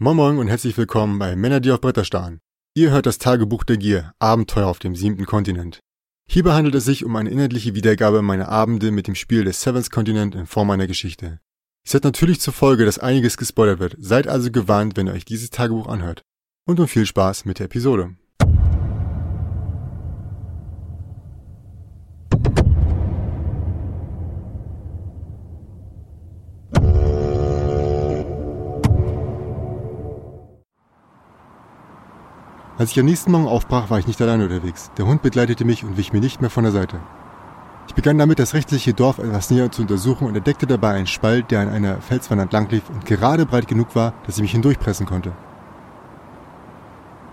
[0.00, 2.38] Moin Moin und herzlich willkommen bei Männer, die auf Bretter starren.
[2.72, 5.80] Ihr hört das Tagebuch der Gier, Abenteuer auf dem siebten Kontinent.
[6.28, 9.90] Hierbei handelt es sich um eine inhaltliche Wiedergabe meiner Abende mit dem Spiel des Seventh
[9.90, 11.40] Continent in Form einer Geschichte.
[11.84, 15.24] Es hat natürlich zur Folge, dass einiges gespoilert wird, seid also gewarnt, wenn ihr euch
[15.24, 16.22] dieses Tagebuch anhört.
[16.64, 18.14] Und nun viel Spaß mit der Episode.
[32.78, 34.92] Als ich am nächsten Morgen aufbrach, war ich nicht alleine unterwegs.
[34.96, 37.00] Der Hund begleitete mich und wich mir nicht mehr von der Seite.
[37.88, 41.50] Ich begann damit, das rechtliche Dorf etwas näher zu untersuchen und entdeckte dabei einen Spalt,
[41.50, 45.06] der an einer Felswand entlang lief und gerade breit genug war, dass ich mich hindurchpressen
[45.06, 45.32] konnte.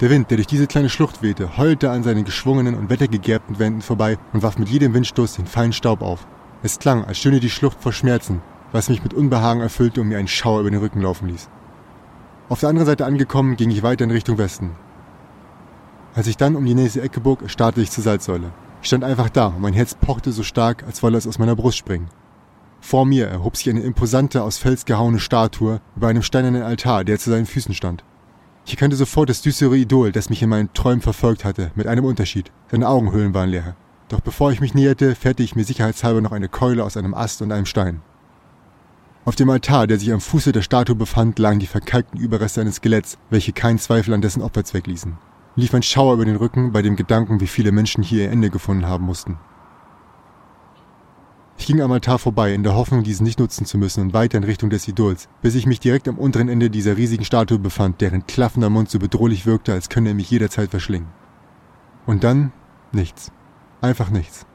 [0.00, 3.82] Der Wind, der durch diese kleine Schlucht wehte, heulte an seinen geschwungenen und wettergegerbten Wänden
[3.82, 6.26] vorbei und warf mit jedem Windstoß den feinen Staub auf.
[6.64, 8.42] Es klang, als stöhne die Schlucht vor Schmerzen,
[8.72, 11.48] was mich mit Unbehagen erfüllte und mir einen Schauer über den Rücken laufen ließ.
[12.48, 14.72] Auf der anderen Seite angekommen, ging ich weiter in Richtung Westen.
[16.18, 18.50] Als ich dann um die nächste Ecke bog, starrte ich zur Salzsäule.
[18.82, 21.54] Ich stand einfach da und mein Herz pochte so stark, als wolle es aus meiner
[21.54, 22.08] Brust springen.
[22.80, 27.20] Vor mir erhob sich eine imposante, aus Fels gehauene Statue über einem steinernen Altar, der
[27.20, 28.02] zu seinen Füßen stand.
[28.66, 32.04] Ich erkannte sofort das düstere Idol, das mich in meinen Träumen verfolgt hatte, mit einem
[32.04, 32.50] Unterschied.
[32.68, 33.76] Seine Augenhöhlen waren leer.
[34.08, 37.42] Doch bevor ich mich näherte, fährte ich mir sicherheitshalber noch eine Keule aus einem Ast
[37.42, 38.00] und einem Stein.
[39.24, 42.76] Auf dem Altar, der sich am Fuße der Statue befand, lagen die verkalkten Überreste eines
[42.76, 45.16] Skeletts, welche keinen Zweifel an dessen Opferzweck ließen
[45.58, 48.48] lief ein Schauer über den Rücken bei dem Gedanken, wie viele Menschen hier ihr Ende
[48.48, 49.38] gefunden haben mussten.
[51.56, 54.38] Ich ging am Altar vorbei, in der Hoffnung, diesen nicht nutzen zu müssen und weiter
[54.38, 58.00] in Richtung des Idols, bis ich mich direkt am unteren Ende dieser riesigen Statue befand,
[58.00, 61.08] deren klaffender Mund so bedrohlich wirkte, als könne er mich jederzeit verschlingen.
[62.06, 62.52] Und dann
[62.92, 63.32] nichts.
[63.80, 64.46] Einfach nichts.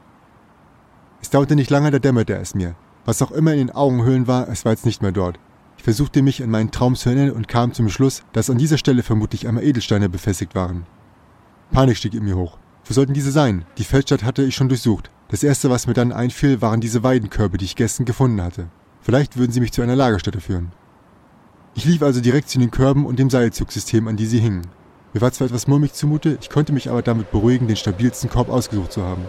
[1.20, 2.76] Es dauerte nicht lange, da dämmerte es mir.
[3.04, 5.38] Was auch immer in den Augenhöhlen war, es war jetzt nicht mehr dort
[5.84, 9.02] versuchte mich an meinen Traum zu erinnern und kam zum Schluss, dass an dieser Stelle
[9.02, 10.86] vermutlich einmal Edelsteine befestigt waren.
[11.74, 12.56] Panik stieg in mir hoch.
[12.84, 13.64] Wo sollten diese sein?
[13.78, 15.10] Die Feldstadt hatte ich schon durchsucht.
[15.26, 18.68] Das erste, was mir dann einfiel, waren diese Weidenkörbe, die ich gestern gefunden hatte.
[19.00, 20.70] Vielleicht würden sie mich zu einer Lagerstätte führen.
[21.74, 24.68] Ich lief also direkt zu den Körben und dem Seilzugsystem, an die sie hingen.
[25.14, 28.50] Mir war zwar etwas mulmig zumute, ich konnte mich aber damit beruhigen, den stabilsten Korb
[28.50, 29.24] ausgesucht zu haben.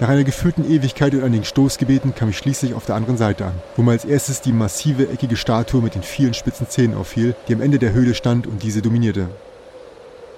[0.00, 3.54] Nach einer gefühlten Ewigkeit und einigen Stoßgebeten kam ich schließlich auf der anderen Seite an,
[3.76, 7.54] wo mir als erstes die massive eckige Statue mit den vielen spitzen Zähnen auffiel, die
[7.54, 9.28] am Ende der Höhle stand und diese dominierte.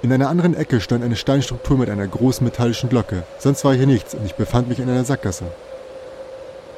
[0.05, 3.23] In einer anderen Ecke stand eine Steinstruktur mit einer großen metallischen Glocke.
[3.39, 5.47] Sonst war hier nichts und ich befand mich in einer Sackgasse.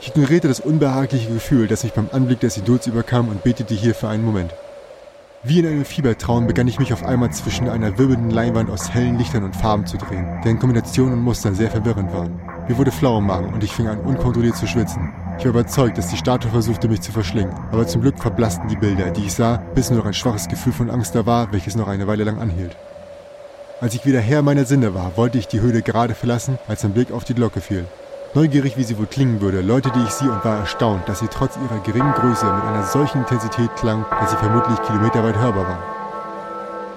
[0.01, 3.97] Ich ignorierte das unbehagliche Gefühl, das mich beim Anblick des Idols überkam und betete hier
[3.97, 4.55] für einen Moment.
[5.43, 9.19] Wie in einem Fiebertraum begann ich mich auf einmal zwischen einer wirbelnden Leinwand aus hellen
[9.19, 12.41] Lichtern und Farben zu drehen, deren Kombinationen und Muster sehr verwirrend waren.
[12.69, 15.13] Mir wurde flau im Magen und ich fing an unkontrolliert zu schwitzen.
[15.37, 18.77] Ich war überzeugt, dass die Statue versuchte, mich zu verschlingen, aber zum Glück verblassten die
[18.77, 21.75] Bilder, die ich sah, bis nur noch ein schwaches Gefühl von Angst da war, welches
[21.75, 22.77] noch eine Weile lang anhielt.
[23.79, 26.93] Als ich wieder Herr meiner Sinne war, wollte ich die Höhle gerade verlassen, als ein
[26.93, 27.85] Blick auf die Glocke fiel.
[28.33, 31.59] Neugierig, wie sie wohl klingen würde, läutete ich sie und war erstaunt, dass sie trotz
[31.59, 35.83] ihrer geringen Größe mit einer solchen Intensität klang, dass sie vermutlich kilometerweit hörbar war.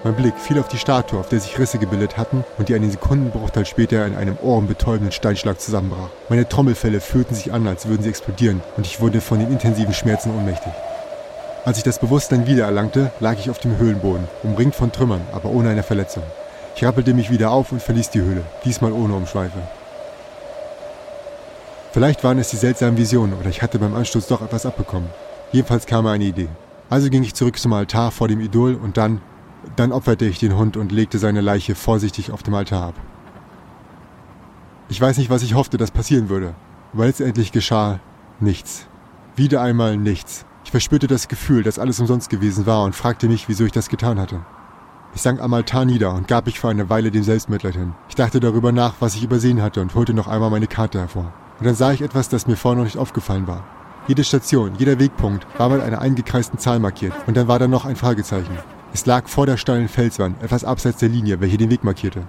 [0.05, 2.91] Mein Blick fiel auf die Statue, auf der sich Risse gebildet hatten und die einen
[2.91, 6.11] Sekundenbruchteil später in einem ohrenbetäubenden Steinschlag zusammenbrach.
[6.29, 9.93] Meine Trommelfälle fühlten sich an, als würden sie explodieren und ich wurde von den intensiven
[9.93, 10.71] Schmerzen ohnmächtig.
[11.65, 15.67] Als ich das Bewusstsein wiedererlangte, lag ich auf dem Höhlenboden, umringt von Trümmern, aber ohne
[15.67, 16.23] eine Verletzung.
[16.75, 19.59] Ich rappelte mich wieder auf und verließ die Höhle, diesmal ohne Umschweife.
[21.91, 25.09] Vielleicht waren es die seltsamen Visionen oder ich hatte beim Ansturz doch etwas abbekommen.
[25.51, 26.47] Jedenfalls kam mir eine Idee.
[26.89, 29.21] Also ging ich zurück zum Altar vor dem Idol und dann,
[29.75, 32.95] dann opferte ich den Hund und legte seine Leiche vorsichtig auf dem Altar ab.
[34.87, 36.55] Ich weiß nicht, was ich hoffte, dass passieren würde,
[36.93, 37.99] weil letztendlich geschah
[38.39, 38.87] nichts.
[39.35, 40.45] Wieder einmal nichts.
[40.65, 43.89] Ich verspürte das Gefühl, dass alles umsonst gewesen war und fragte mich, wieso ich das
[43.89, 44.41] getan hatte.
[45.15, 47.93] Ich sank am Altar nieder und gab mich für eine Weile dem Selbstmitleid hin.
[48.09, 51.33] Ich dachte darüber nach, was ich übersehen hatte und holte noch einmal meine Karte hervor.
[51.59, 53.65] Und dann sah ich etwas, das mir vorher noch nicht aufgefallen war.
[54.07, 57.85] Jede Station, jeder Wegpunkt war mit einer eingekreisten Zahl markiert und dann war da noch
[57.85, 58.57] ein Fragezeichen.
[58.93, 62.23] Es lag vor der steilen Felswand, etwas abseits der Linie, welche den Weg markierte.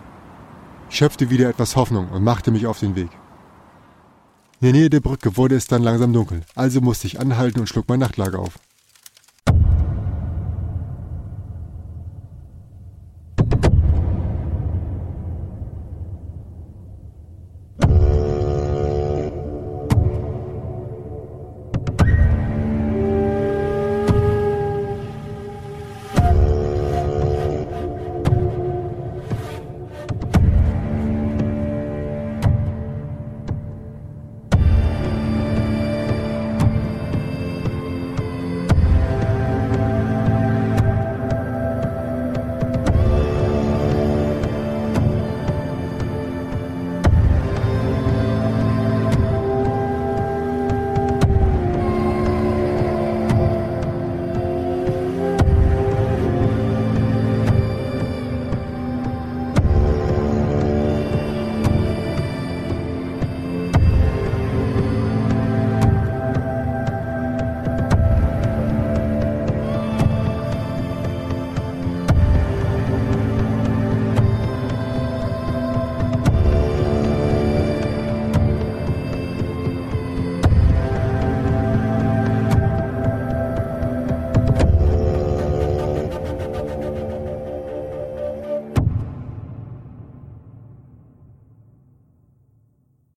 [0.91, 3.11] Ich schöpfte wieder etwas Hoffnung und machte mich auf den Weg.
[4.61, 7.69] In der Nähe der Brücke wurde es dann langsam dunkel, also musste ich anhalten und
[7.69, 8.59] schlug mein Nachtlager auf.